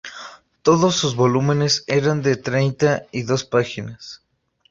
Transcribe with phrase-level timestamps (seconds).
[0.63, 4.23] Todos sus volúmenes eran de treinta y dos páginas.